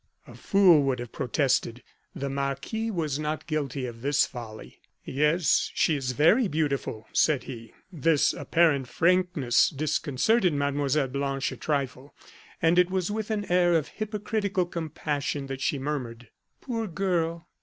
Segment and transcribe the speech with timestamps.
[0.25, 1.83] A fool would have protested.
[2.15, 4.79] The marquis was not guilty of this folly.
[5.05, 7.71] "Yes, she is very beautiful," said he.
[7.91, 11.07] This apparent frankness disconcerted Mlle.
[11.09, 12.15] Blanche a trifle;
[12.63, 16.29] and it was with an air of hypocritical compassion that she murmured:
[16.61, 17.47] "Poor girl!